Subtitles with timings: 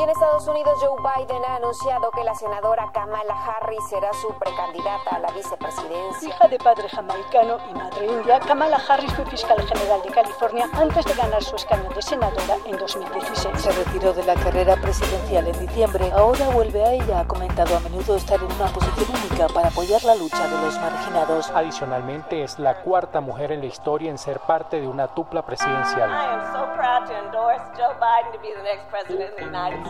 [0.00, 4.32] Y en Estados Unidos, Joe Biden ha anunciado que la senadora Kamala Harris será su
[4.32, 6.26] precandidata a la vicepresidencia.
[6.26, 11.04] Hija de padre jamaicano y madre india, Kamala Harris fue fiscal general de California antes
[11.04, 13.58] de ganar su escaño de senadora en 2016.
[13.58, 16.10] Se retiró de la carrera presidencial en diciembre.
[16.14, 17.20] Ahora vuelve a ella.
[17.20, 20.80] Ha comentado a menudo estar en una posición única para apoyar la lucha de los
[20.80, 21.50] marginados.
[21.50, 26.08] Adicionalmente, es la cuarta mujer en la historia en ser parte de una dupla presidencial.
[26.08, 29.44] I am so proud to endorse Joe Biden to be the next president of the
[29.44, 29.89] United States.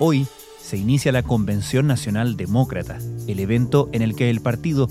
[0.00, 0.28] Hoy
[0.60, 4.88] se inicia la Convención Nacional Demócrata, el evento en el que el partido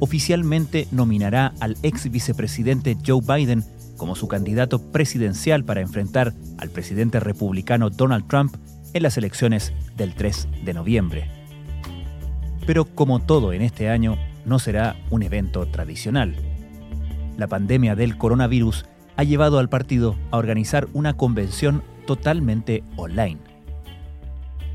[0.00, 3.64] oficialmente nominará al ex vicepresidente Joe Biden
[3.98, 8.56] como su candidato presidencial para enfrentar al presidente republicano Donald Trump
[8.94, 11.30] en las elecciones del 3 de noviembre.
[12.66, 16.34] Pero como todo en este año, no será un evento tradicional.
[17.36, 23.55] La pandemia del coronavirus ha llevado al partido a organizar una convención totalmente online.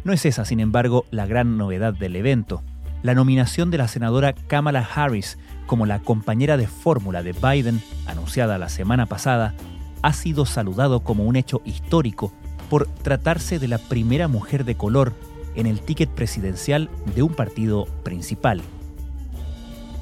[0.03, 2.63] No es esa, sin embargo, la gran novedad del evento.
[3.03, 5.38] La nominación de la senadora Kamala Harris
[5.71, 9.53] como la compañera de fórmula de Biden, anunciada la semana pasada,
[10.01, 12.34] ha sido saludado como un hecho histórico
[12.69, 15.13] por tratarse de la primera mujer de color
[15.56, 18.62] en el ticket presidencial de un partido principal.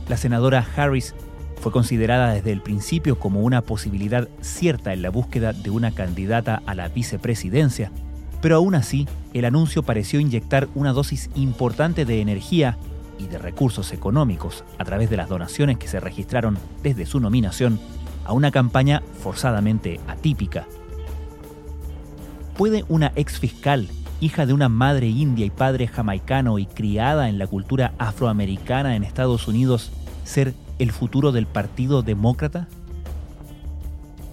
[0.08, 1.14] La senadora Harris
[1.62, 6.64] fue considerada desde el principio como una posibilidad cierta en la búsqueda de una candidata
[6.66, 7.92] a la vicepresidencia,
[8.42, 12.78] pero aún así, el anuncio pareció inyectar una dosis importante de energía
[13.20, 17.80] y de recursos económicos a través de las donaciones que se registraron desde su nominación
[18.26, 20.66] a una campaña forzadamente atípica.
[22.58, 23.90] ¿Puede una ex fiscal,
[24.22, 29.04] hija de una madre india y padre jamaicano y criada en la cultura afroamericana en
[29.04, 29.92] Estados Unidos,
[30.24, 32.68] ser el futuro del Partido Demócrata?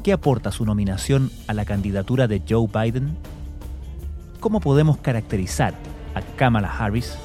[0.03, 3.17] ¿Qué aporta su nominación a la candidatura de Joe Biden?
[4.47, 5.75] ¿Cómo podemos caracterizar
[6.15, 7.19] a Kamala Harris?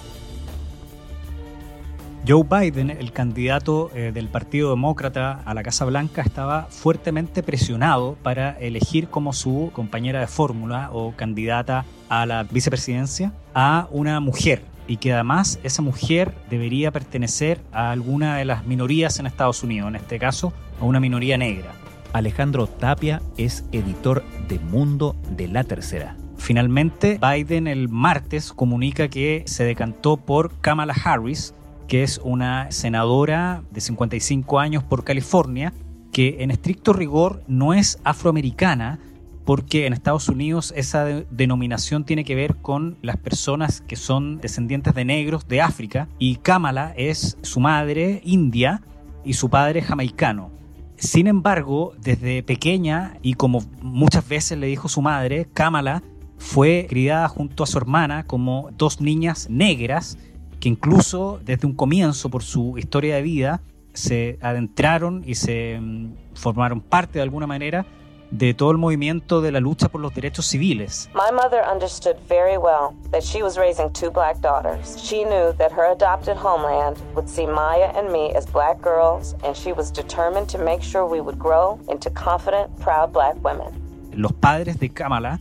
[2.27, 8.17] Joe Biden, el candidato eh, del Partido Demócrata a la Casa Blanca, estaba fuertemente presionado
[8.23, 14.63] para elegir como su compañera de fórmula o candidata a la vicepresidencia a una mujer
[14.87, 19.89] y que además esa mujer debería pertenecer a alguna de las minorías en Estados Unidos,
[19.89, 21.71] en este caso a una minoría negra.
[22.13, 26.15] Alejandro Tapia es editor de Mundo de la Tercera.
[26.41, 31.53] Finalmente, Biden el martes comunica que se decantó por Kamala Harris,
[31.87, 35.71] que es una senadora de 55 años por California,
[36.11, 38.97] que en estricto rigor no es afroamericana,
[39.45, 44.39] porque en Estados Unidos esa de- denominación tiene que ver con las personas que son
[44.41, 48.81] descendientes de negros de África, y Kamala es su madre india
[49.23, 50.49] y su padre jamaicano.
[50.95, 56.01] Sin embargo, desde pequeña, y como muchas veces le dijo su madre, Kamala
[56.41, 60.17] fue criada junto a su hermana como dos niñas negras
[60.59, 63.61] que incluso desde un comienzo por su historia de vida
[63.93, 67.85] se adentraron y se mm, formaron parte de alguna manera
[68.31, 71.09] de todo el movimiento de la lucha por los derechos civiles.
[71.13, 74.97] My mother understood very well that she was raising two black daughters.
[74.97, 79.55] She knew that her adopted homeland would see Maya and me as black girls, and
[79.55, 83.69] she was determined to make sure we would grow into confident, proud black women.
[84.13, 85.39] Los padres de Kamala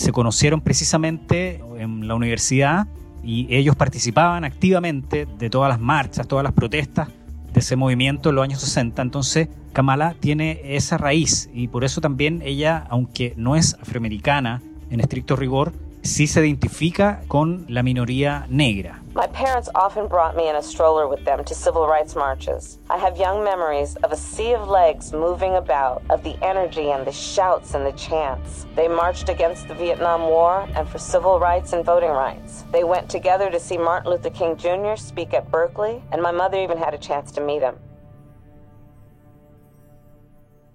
[0.00, 2.86] se conocieron precisamente en la universidad
[3.22, 7.08] y ellos participaban activamente de todas las marchas, todas las protestas
[7.52, 9.02] de ese movimiento en los años 60.
[9.02, 15.00] Entonces, Kamala tiene esa raíz y por eso también ella, aunque no es afroamericana en
[15.00, 18.99] estricto rigor, sí se identifica con la minoría negra.
[19.12, 22.78] My parents often brought me in a stroller with them to civil rights marches.
[22.88, 27.04] I have young memories of a sea of legs moving about, of the energy and
[27.04, 28.66] the shouts and the chants.
[28.76, 32.64] They marched against the Vietnam War and for civil rights and voting rights.
[32.70, 34.94] They went together to see Martin Luther King Jr.
[34.94, 37.74] speak at Berkeley, and my mother even had a chance to meet him.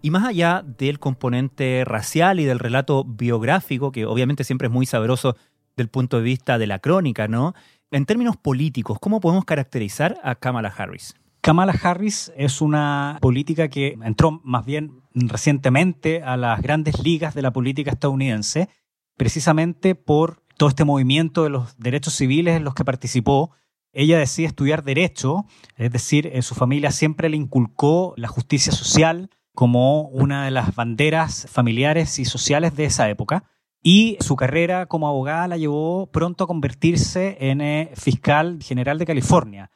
[0.02, 4.86] Y más allá del componente racial y del relato biográfico, que obviamente siempre es muy
[4.86, 5.38] sabroso
[5.78, 7.54] del punto de vista de la crónica, ¿no?
[7.92, 11.14] En términos políticos, ¿cómo podemos caracterizar a Kamala Harris?
[11.42, 17.44] Kamala Harris es una política que entró más bien recientemente a las grandes ligas de
[17.44, 18.70] la política estadounidense,
[19.16, 23.52] precisamente por todo este movimiento de los derechos civiles en los que participó.
[23.94, 25.46] Ella decide estudiar derecho,
[25.78, 30.76] es decir, eh, su familia siempre le inculcó la justicia social, como una de las
[30.76, 33.44] banderas familiares y sociales de esa época.
[33.88, 39.06] Y su carrera como abogada la llevó pronto a convertirse en eh, fiscal general de
[39.06, 39.70] California.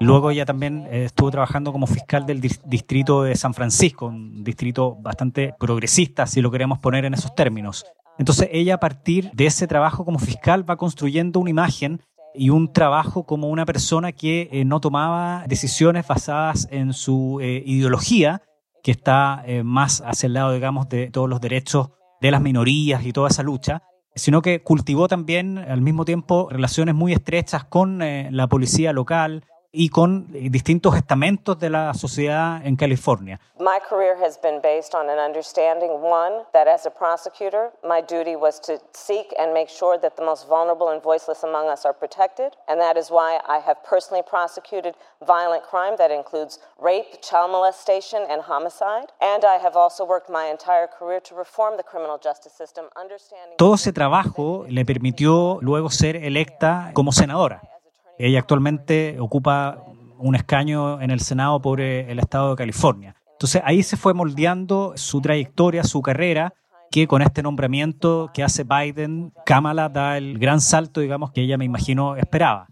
[0.00, 4.94] Luego ella también eh, estuvo trabajando como fiscal del distrito de San Francisco, un distrito
[4.94, 7.84] bastante progresista, si lo queremos poner en esos términos.
[8.16, 12.00] Entonces ella a partir de ese trabajo como fiscal va construyendo una imagen
[12.34, 17.62] y un trabajo como una persona que eh, no tomaba decisiones basadas en su eh,
[17.66, 18.42] ideología,
[18.86, 21.90] que está eh, más hacia el lado, digamos, de todos los derechos
[22.20, 23.82] de las minorías y toda esa lucha,
[24.14, 29.42] sino que cultivó también al mismo tiempo relaciones muy estrechas con la policía local,
[29.76, 33.38] y con distintos estamentos de la sociedad en California.
[33.58, 38.36] My career has been based on an understanding one that as a prosecutor my duty
[38.36, 41.92] was to seek and make sure that the most vulnerable and voiceless among us are
[41.92, 44.94] protected and that is why I have personally prosecuted
[45.26, 50.46] violent crime that includes rape, child molestation and homicide and I have also worked my
[50.46, 55.90] entire career to reform the criminal justice system understanding Todo ese trabajo le permitió luego
[55.90, 57.75] ser electa como senadora.
[58.18, 59.82] Ella actualmente ocupa
[60.18, 63.16] un escaño en el Senado por eh, el estado de California.
[63.32, 66.54] Entonces ahí se fue moldeando su trayectoria, su carrera,
[66.90, 71.58] que con este nombramiento que hace Biden, Kamala da el gran salto, digamos, que ella
[71.58, 72.68] me imagino esperaba.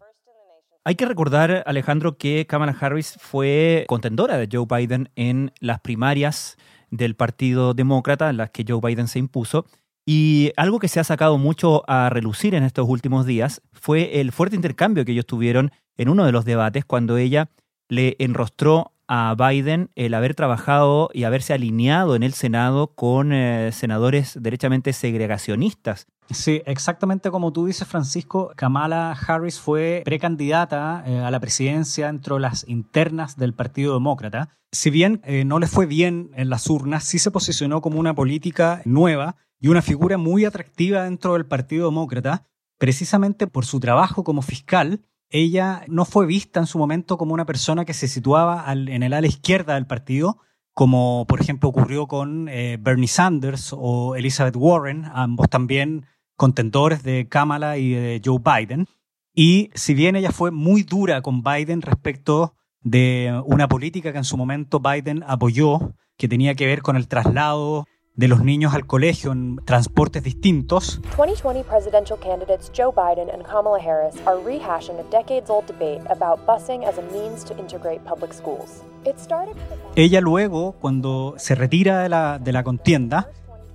[0.85, 6.57] Hay que recordar, Alejandro, que Kamala Harris fue contendora de Joe Biden en las primarias
[6.91, 9.67] del Partido Demócrata, en las que Joe Biden se impuso,
[10.07, 14.33] y algo que se ha sacado mucho a relucir en estos últimos días fue el
[14.33, 17.51] fuerte intercambio que ellos tuvieron en uno de los debates cuando ella
[17.89, 23.71] le enrostró a Biden el haber trabajado y haberse alineado en el Senado con eh,
[23.73, 26.07] senadores derechamente segregacionistas.
[26.31, 32.37] Sí, exactamente como tú dices, Francisco, Kamala Harris fue precandidata eh, a la presidencia dentro
[32.37, 34.57] de las internas del Partido Demócrata.
[34.73, 38.15] Si bien eh, no le fue bien en las urnas, sí se posicionó como una
[38.15, 42.47] política nueva y una figura muy atractiva dentro del Partido Demócrata,
[42.79, 45.01] precisamente por su trabajo como fiscal.
[45.37, 49.13] Ella no fue vista en su momento como una persona que se situaba en el
[49.13, 50.39] ala izquierda del partido,
[50.75, 57.27] como por ejemplo ocurrió con eh, Bernie Sanders o Elizabeth Warren, ambos también contendores de
[57.29, 58.87] Kamala y de Joe Biden.
[59.35, 64.25] Y si bien ella fue muy dura con Biden respecto de una política que en
[64.25, 68.87] su momento Biden apoyó, que tenía que ver con el traslado de los niños al
[68.87, 71.01] colegio en transportes distintos.
[71.17, 76.85] 2020 presidential candidates Joe Biden and Kamala Harris are rehashing a decades-old debate about busing
[76.85, 78.85] as a means to integrate public schools.
[79.05, 79.57] It started
[79.97, 83.31] Ella luego, cuando se retira de la, de la contienda,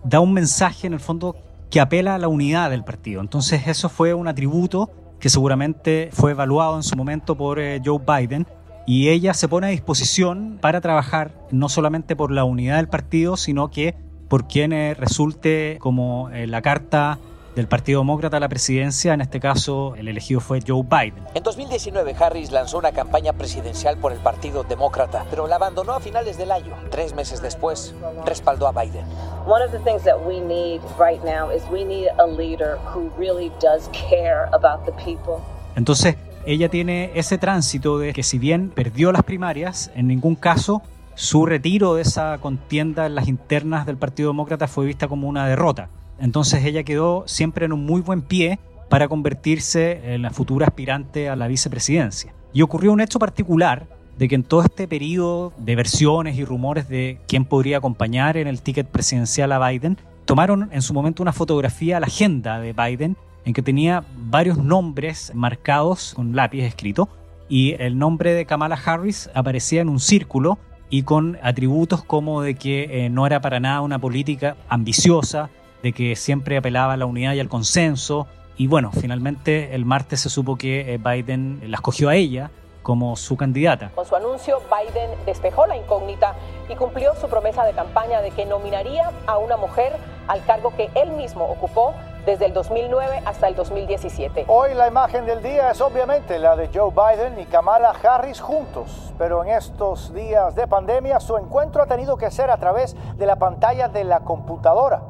[0.05, 1.35] da un mensaje en el fondo
[1.69, 3.19] que apela a la unidad del partido.
[3.21, 7.99] Entonces eso fue un atributo que seguramente fue evaluado en su momento por eh, Joe
[7.99, 8.47] Biden
[8.87, 13.35] y ella se pone a disposición para trabajar no solamente por la unidad del partido,
[13.35, 13.95] sino que
[14.29, 17.19] por quien resulte como eh, la carta
[17.55, 21.25] del Partido Demócrata a la presidencia, en este caso el elegido fue Joe Biden.
[21.33, 25.99] En 2019 Harris lanzó una campaña presidencial por el Partido Demócrata, pero la abandonó a
[25.99, 26.73] finales del año.
[26.91, 27.93] Tres meses después,
[28.25, 29.03] respaldó a Biden.
[29.45, 33.09] One of the things that we need right now is we need a leader who
[33.17, 35.43] really does care about the people.
[35.75, 40.81] Entonces, ella tiene ese tránsito de que si bien perdió las primarias, en ningún caso
[41.19, 45.45] su retiro de esa contienda en las internas del Partido Demócrata fue vista como una
[45.47, 45.89] derrota.
[46.17, 48.57] Entonces ella quedó siempre en un muy buen pie
[48.87, 52.33] para convertirse en la futura aspirante a la vicepresidencia.
[52.53, 53.85] Y ocurrió un hecho particular
[54.17, 58.47] de que en todo este periodo de versiones y rumores de quién podría acompañar en
[58.47, 62.71] el ticket presidencial a Biden, tomaron en su momento una fotografía a la agenda de
[62.71, 67.09] Biden en que tenía varios nombres marcados con lápiz escrito
[67.49, 70.59] y el nombre de Kamala Harris aparecía en un círculo
[70.89, 75.49] y con atributos como de que eh, no era para nada una política ambiciosa,
[75.83, 78.27] de que siempre apelaba a la unidad y al consenso.
[78.57, 83.15] Y bueno, finalmente el martes se supo que eh, Biden la escogió a ella como
[83.15, 83.91] su candidata.
[83.93, 86.33] Con su anuncio, Biden despejó la incógnita
[86.69, 89.93] y cumplió su promesa de campaña de que nominaría a una mujer
[90.27, 91.93] al cargo que él mismo ocupó
[92.25, 94.45] desde el 2009 hasta el 2017.
[94.47, 99.13] Hoy la imagen del día es obviamente la de Joe Biden y Kamala Harris juntos,
[99.17, 103.25] pero en estos días de pandemia su encuentro ha tenido que ser a través de
[103.25, 105.01] la pantalla de la computadora.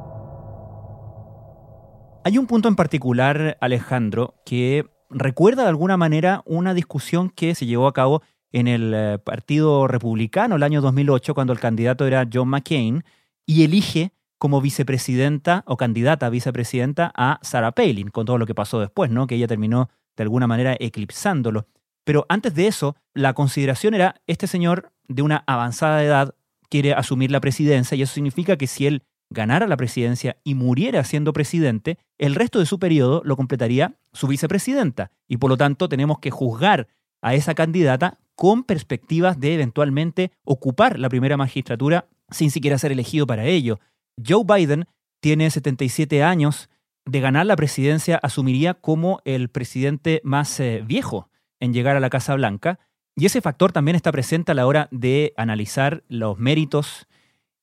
[2.24, 7.66] Hay un punto en particular, Alejandro, que recuerda de alguna manera una discusión que se
[7.66, 12.26] llevó a cabo en el eh, Partido Republicano el año 2008, cuando el candidato era
[12.30, 13.04] John McCain,
[13.46, 18.54] y elige como vicepresidenta o candidata a vicepresidenta a Sarah Palin, con todo lo que
[18.54, 19.26] pasó después, ¿no?
[19.26, 21.66] Que ella terminó de alguna manera eclipsándolo.
[22.04, 26.34] Pero antes de eso, la consideración era, este señor de una avanzada edad
[26.70, 31.04] quiere asumir la presidencia y eso significa que si él ganara la presidencia y muriera
[31.04, 35.10] siendo presidente, el resto de su periodo lo completaría su vicepresidenta.
[35.28, 36.88] Y por lo tanto tenemos que juzgar
[37.20, 43.26] a esa candidata con perspectivas de eventualmente ocupar la primera magistratura sin siquiera ser elegido
[43.26, 43.80] para ello.
[44.16, 44.86] Joe Biden
[45.20, 46.68] tiene 77 años,
[47.04, 52.10] de ganar la presidencia asumiría como el presidente más eh, viejo en llegar a la
[52.10, 52.78] Casa Blanca,
[53.16, 57.06] y ese factor también está presente a la hora de analizar los méritos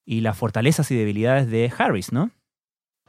[0.05, 2.31] y las fortalezas y debilidades de Harris, ¿no?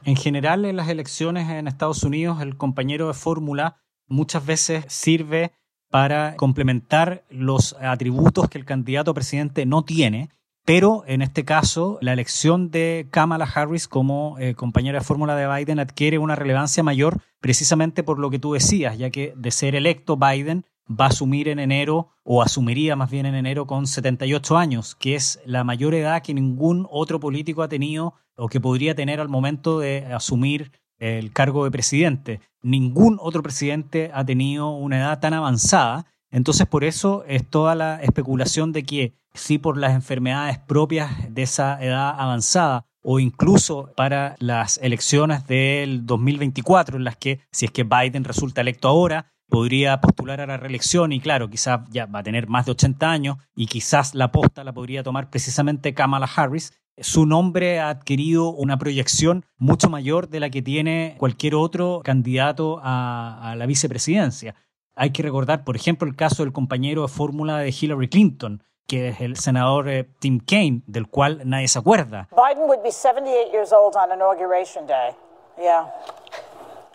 [0.03, 3.77] En general, en las elecciones en Estados Unidos, el compañero de fórmula
[4.07, 5.51] muchas veces sirve
[5.89, 10.29] para complementar los atributos que el candidato presidente no tiene
[10.65, 15.47] pero en este caso, la elección de Kamala Harris como eh, compañera de fórmula de
[15.47, 19.75] Biden adquiere una relevancia mayor precisamente por lo que tú decías, ya que de ser
[19.75, 24.57] electo Biden va a asumir en enero, o asumiría más bien en enero con 78
[24.57, 28.95] años, que es la mayor edad que ningún otro político ha tenido o que podría
[28.95, 32.41] tener al momento de asumir el cargo de presidente.
[32.61, 38.01] Ningún otro presidente ha tenido una edad tan avanzada entonces, por eso es toda la
[38.01, 44.35] especulación de que si por las enfermedades propias de esa edad avanzada o incluso para
[44.39, 49.99] las elecciones del 2024, en las que si es que Biden resulta electo ahora, podría
[50.01, 53.37] postular a la reelección y claro, quizás ya va a tener más de 80 años
[53.55, 56.73] y quizás la posta la podría tomar precisamente Kamala Harris.
[56.97, 62.79] Su nombre ha adquirido una proyección mucho mayor de la que tiene cualquier otro candidato
[62.83, 64.53] a, a la vicepresidencia.
[65.01, 69.07] Hay que recordar, por ejemplo, el caso del compañero de fórmula de Hillary Clinton, que
[69.07, 72.27] es el senador eh, Tim Kaine, del cual nadie se acuerda.
[72.31, 75.11] Biden would be 78 years old on inauguration day.
[75.57, 75.87] Yeah.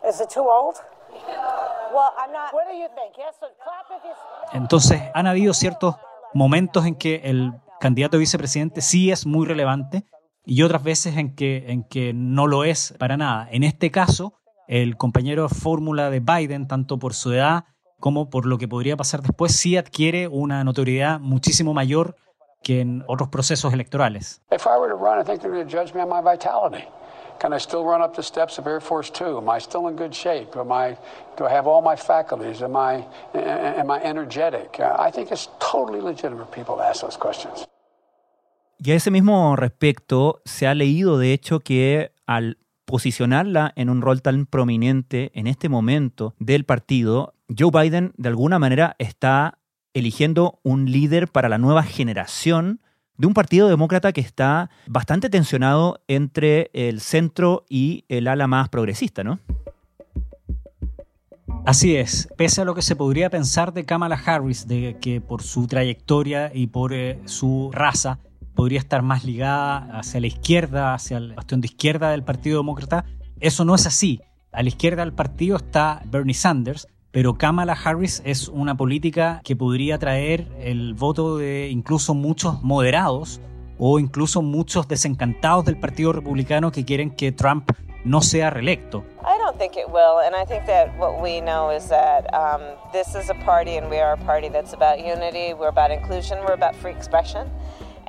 [0.07, 0.77] Is it too old?
[4.53, 5.97] Entonces, han habido ciertos
[6.35, 10.05] momentos en que el candidato a vicepresidente sí es muy relevante
[10.45, 13.49] y otras veces en que, en que no lo es para nada.
[13.51, 14.35] En este caso,
[14.69, 17.65] el compañero de fórmula de Biden, tanto por su edad
[18.05, 22.17] como por lo que podría pasar después, sí adquiere una notoriedad muchísimo mayor
[22.63, 24.43] que en otros procesos electorales.
[24.53, 26.85] If I were to run, I think they're going to judge me on my vitality.
[27.41, 29.39] Can I still run up the steps of Air Force Two?
[29.39, 30.55] Am I still in good shape?
[30.55, 30.99] Am I,
[31.39, 32.61] do I have all my faculties?
[32.61, 34.81] Am I, am I energetic?
[34.81, 37.67] I think it's totally legitimate people to ask those questions.
[38.77, 44.03] Y a ese mismo respecto, se ha leído de hecho que al posicionarla en un
[44.03, 49.59] rol tan prominente en este momento del partido, Joe Biden de alguna manera está
[49.93, 52.81] eligiendo un líder para la nueva generación
[53.17, 58.69] de un partido demócrata que está bastante tensionado entre el centro y el ala más
[58.69, 59.39] progresista, ¿no?
[61.65, 65.43] Así es, pese a lo que se podría pensar de Kamala Harris, de que por
[65.43, 68.19] su trayectoria y por eh, su raza
[68.55, 73.07] podría estar más ligada hacia la izquierda, hacia el bastión de izquierda del Partido Demócrata,
[73.41, 74.21] eso no es así.
[74.53, 79.55] A la izquierda del partido está Bernie Sanders, pero Kamala Harris es una política que
[79.55, 83.41] podría traer el voto de incluso muchos moderados
[83.79, 87.71] o incluso muchos desencantados del Partido Republicano que quieren que Trump
[88.05, 89.05] no sea reelecto.
[89.23, 92.61] I don't think it will, and I think that what we know is that um,
[92.93, 96.39] this is a party, and we are a party that's about unity, we're about inclusion,
[96.41, 97.47] we're about free expression.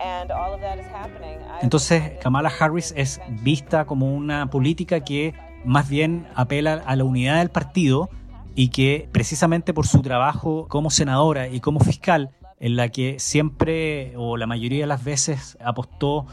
[0.04, 1.38] And all of that is happening.
[1.62, 7.38] Entonces, Kamala Harris es vista como una política que más bien apela a la unidad
[7.38, 8.10] del partido,
[8.56, 14.14] y que precisamente por su trabajo como senadora y como fiscal, en la que siempre
[14.16, 16.26] o la mayoría de las veces apostó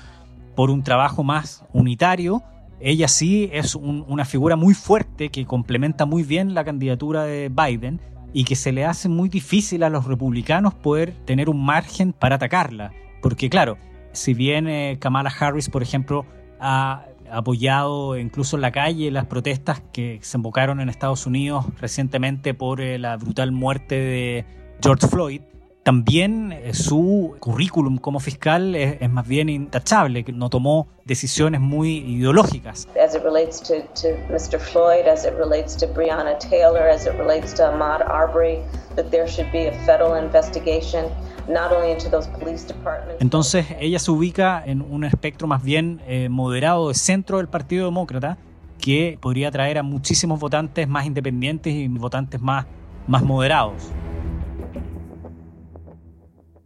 [0.54, 2.42] por un trabajo más unitario,
[2.80, 8.00] ella sí es una figura muy fuerte que complementa muy bien la candidatura de Biden
[8.32, 12.36] y que se le hace muy difícil a los republicanos poder tener un margen para
[12.36, 12.92] atacarla.
[13.20, 13.78] Porque claro,
[14.12, 16.26] si bien eh, Kamala Harris, por ejemplo,
[16.60, 22.54] ha apoyado incluso en la calle las protestas que se invocaron en Estados Unidos recientemente
[22.54, 24.44] por eh, la brutal muerte de
[24.82, 25.40] George Floyd,
[25.82, 31.98] también eh, su currículum como fiscal es, más bien intachable, que no tomó decisiones muy
[31.98, 32.86] ideológicas.
[33.02, 34.60] As it relates to, to Mr.
[34.60, 38.58] Floyd, as it relates to Breonna Taylor, as it relates to Ahmaud Arbery,
[38.94, 41.06] that there should be a federal investigation.
[41.48, 43.20] Not only into those police departments.
[43.20, 47.86] Entonces ella se ubica en un espectro más bien eh, moderado de centro del Partido
[47.86, 48.38] Demócrata
[48.80, 52.66] que podría atraer a muchísimos votantes más independientes y votantes más,
[53.08, 53.90] más moderados.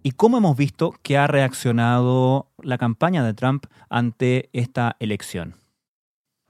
[0.06, 5.56] ¿Y cómo hemos visto que ha reaccionado la campaña de Trump ante esta elección?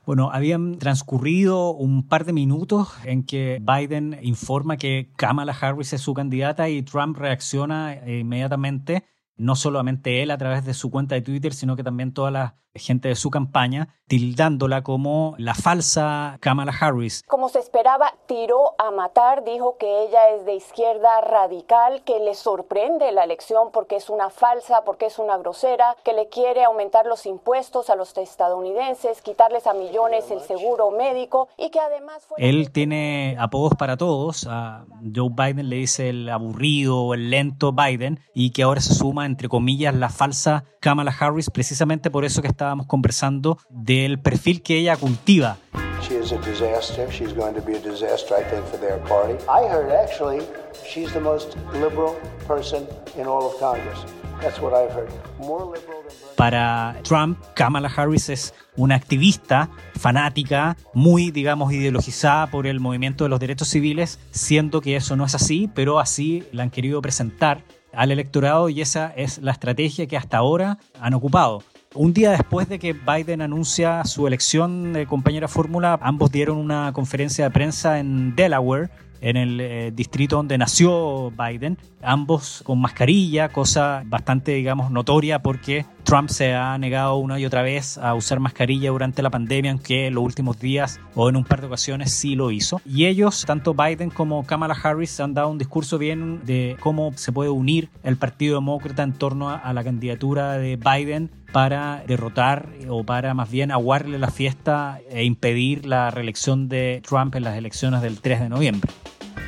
[0.05, 6.03] Bueno, habían transcurrido un par de minutos en que Biden informa que Kamala Harris es
[6.03, 9.07] su candidata y Trump reacciona inmediatamente,
[9.39, 12.57] no solamente él a través de su cuenta de Twitter, sino que también toda la
[12.79, 17.25] gente de su campaña, tildándola como la falsa Kamala Harris.
[17.27, 22.35] Como se esperaba, tiró a matar, dijo que ella es de izquierda radical, que le
[22.35, 27.07] sorprende la elección porque es una falsa, porque es una grosera, que le quiere aumentar
[27.07, 32.27] los impuestos a los estadounidenses, quitarles a millones el seguro médico y que además...
[32.37, 38.21] Él tiene apodos para todos, a Joe Biden le dice el aburrido, el lento Biden
[38.35, 42.49] y que ahora se suma, entre comillas, la falsa Kamala Harris, precisamente por eso que
[42.49, 45.57] está estábamos conversando del perfil que ella cultiva.
[46.03, 47.09] She is a disaster.
[47.11, 49.35] She's going to be a disaster, I think, for their party.
[49.49, 50.43] I heard actually
[50.85, 52.17] she's the most liberal
[52.49, 54.05] person in all of Congress.
[54.41, 55.11] That's what I've heard.
[55.39, 62.67] More liberal than Para Trump, Kamala Harris es una activista fanática, muy, digamos, ideologizada por
[62.67, 66.65] el movimiento de los derechos civiles, siendo que eso no es así, pero así la
[66.65, 71.63] han querido presentar al electorado y esa es la estrategia que hasta ahora han ocupado.
[71.95, 76.93] Un día después de que Biden anuncia su elección de compañera fórmula, ambos dieron una
[76.93, 83.49] conferencia de prensa en Delaware en el eh, distrito donde nació Biden, ambos con mascarilla,
[83.49, 88.41] cosa bastante, digamos, notoria porque Trump se ha negado una y otra vez a usar
[88.41, 92.13] mascarilla durante la pandemia, aunque en los últimos días o en un par de ocasiones
[92.13, 92.81] sí lo hizo.
[92.85, 97.33] Y ellos, tanto Biden como Kamala Harris, han dado un discurso bien de cómo se
[97.33, 103.05] puede unir el Partido Demócrata en torno a la candidatura de Biden para derrotar o
[103.05, 108.03] para más bien aguarle la fiesta e impedir la reelección de Trump en las elecciones
[108.03, 108.93] del 3 de noviembre.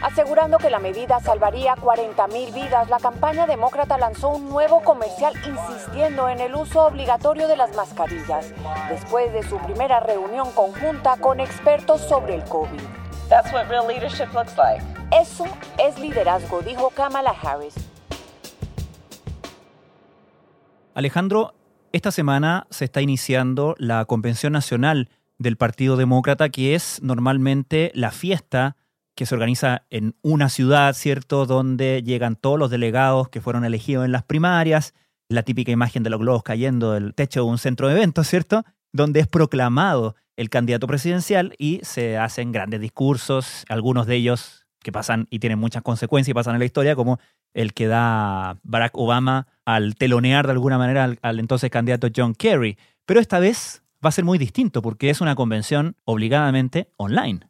[0.03, 6.29] Asegurando que la medida salvaría 40.000 vidas, la campaña demócrata lanzó un nuevo comercial insistiendo
[6.29, 8.55] en el uso obligatorio de las mascarillas,
[8.89, 12.81] después de su primera reunión conjunta con expertos sobre el COVID.
[13.29, 14.83] That's what real leadership looks like.
[15.11, 15.45] Eso
[15.79, 17.75] es liderazgo, dijo Kamala Harris.
[20.95, 21.55] Alejandro,
[21.93, 28.11] esta semana se está iniciando la Convención Nacional del Partido Demócrata, que es normalmente la
[28.11, 28.77] fiesta
[29.19, 31.45] que se organiza en una ciudad, ¿cierto?
[31.45, 34.95] Donde llegan todos los delegados que fueron elegidos en las primarias,
[35.29, 38.63] la típica imagen de los globos cayendo del techo de un centro de eventos, ¿cierto?
[38.93, 44.93] Donde es proclamado el candidato presidencial y se hacen grandes discursos, algunos de ellos que
[44.93, 47.19] pasan y tienen muchas consecuencias y pasan en la historia, como
[47.55, 52.37] el que da Barack Obama al telonear de alguna manera al, al entonces candidato John
[52.37, 52.79] Kerry.
[53.05, 57.49] Pero esta vez va a ser muy distinto porque es una convención obligadamente online.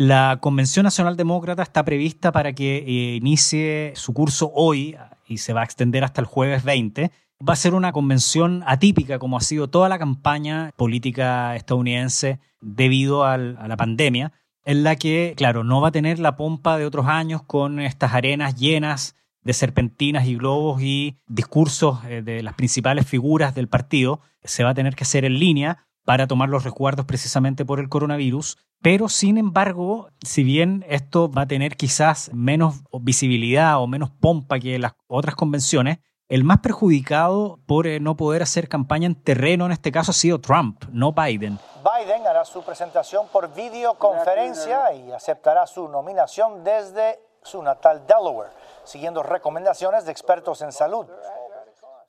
[0.00, 5.52] La Convención Nacional Demócrata está prevista para que eh, inicie su curso hoy y se
[5.52, 7.10] va a extender hasta el jueves 20.
[7.46, 13.24] Va a ser una convención atípica como ha sido toda la campaña política estadounidense debido
[13.24, 14.32] a la pandemia,
[14.64, 18.14] en la que, claro, no va a tener la pompa de otros años con estas
[18.14, 24.20] arenas llenas de serpentinas y globos y discursos eh, de las principales figuras del partido.
[24.44, 27.88] Se va a tener que hacer en línea para tomar los resguardos precisamente por el
[27.88, 34.10] coronavirus pero sin embargo, si bien esto va a tener quizás menos visibilidad o menos
[34.10, 39.22] pompa que las otras convenciones, el más perjudicado por eh, no poder hacer campaña en
[39.22, 41.60] terreno en este caso ha sido Trump, no Biden.
[41.84, 48.50] Biden hará su presentación por videoconferencia y aceptará su nominación desde su natal Delaware,
[48.82, 51.06] siguiendo recomendaciones de expertos en salud.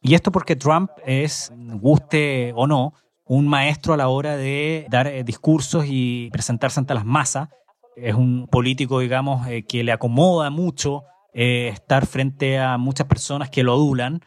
[0.01, 2.95] Y esto porque Trump es, guste o no,
[3.33, 7.47] un maestro a la hora de dar eh, discursos y presentarse ante las masas.
[7.95, 13.49] Es un político, digamos, eh, que le acomoda mucho eh, estar frente a muchas personas
[13.49, 14.19] que lo adulan.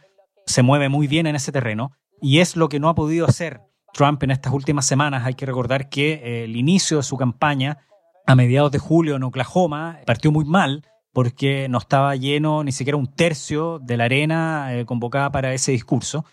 [0.47, 3.61] Se mueve muy bien en ese terreno y es lo que no ha podido hacer
[3.93, 5.27] Trump en estas últimas semanas.
[5.27, 7.81] Hay que recordar que el inicio de su campaña
[8.27, 12.97] a mediados de julio en Oklahoma partió muy mal porque no estaba lleno ni siquiera
[12.97, 16.25] un tercio de la arena convocada para ese discurso.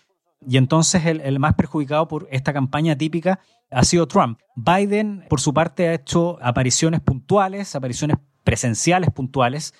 [0.46, 4.38] Y entonces el, más perjudicado por esta campaña típica ha sido Trump.
[4.56, 9.74] Biden, por su parte, ha hecho apariciones puntuales, apariciones presenciales puntuales,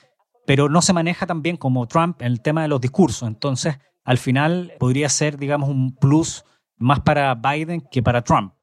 [0.46, 3.28] pero no se maneja tan bien como Trump en el tema de los discursos.
[3.28, 6.44] Entonces, al final podría ser, digamos, un plus
[6.78, 8.54] más para Biden que para Trump.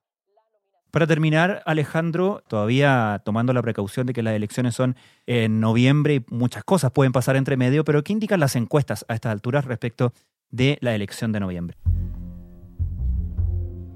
[0.91, 4.95] Para terminar, Alejandro, todavía tomando la precaución de que las elecciones son
[5.27, 9.13] en noviembre y muchas cosas pueden pasar entre medio, pero ¿qué indican las encuestas a
[9.13, 10.13] estas alturas respecto
[10.51, 11.77] de la elección de noviembre?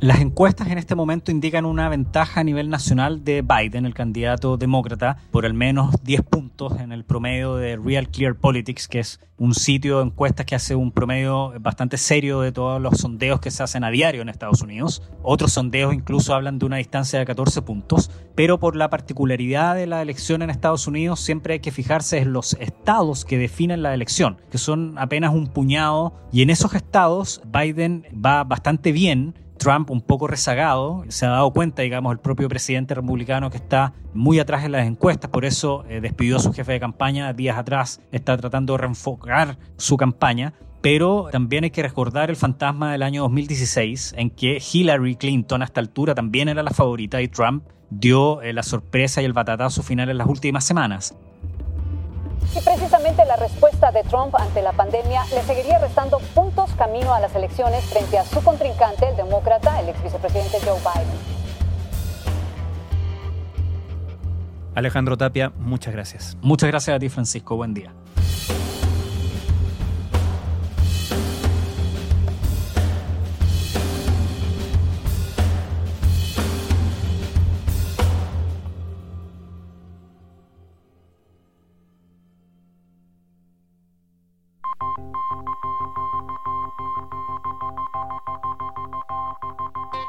[0.04, 4.58] Las encuestas en este momento indican una ventaja a nivel nacional de Biden, el candidato
[4.58, 9.22] demócrata, por al menos 10 puntos en el promedio de Real Clear Politics, que es
[9.38, 13.50] un sitio de encuestas que hace un promedio bastante serio de todos los sondeos que
[13.50, 15.04] se hacen a diario en Estados Unidos.
[15.22, 19.88] Otros sondeos incluso hablan de una distancia de 14 puntos, pero por la particularidad de
[19.88, 23.94] la elección en Estados Unidos siempre hay que fijarse en los estados que definen la
[23.94, 29.90] elección, que son apenas un puñado, y en esos estados Biden va bastante bien Trump
[29.92, 34.40] un poco rezagado, se ha dado cuenta, digamos, el propio presidente republicano que está muy
[34.40, 38.02] atrás en las encuestas, por eso eh, despidió a su jefe de campaña días atrás,
[38.12, 43.22] está tratando de reenfocar su campaña, pero también hay que recordar el fantasma del año
[43.24, 48.42] 2016, en que Hillary Clinton a esta altura también era la favorita y Trump dio
[48.42, 51.16] eh, la sorpresa y el batatazo final en las últimas semanas.
[52.52, 57.34] Precisamente la respuesta de Trump ante la pandemia le seguiría restando puntos camino a las
[57.36, 61.44] elecciones frente a su contrincante, el demócrata, el ex vicepresidente Joe Biden.
[64.76, 66.38] Alejandro Tapia, muchas gracias.
[66.42, 67.56] Muchas gracias a ti, Francisco.
[67.56, 67.94] Buen día.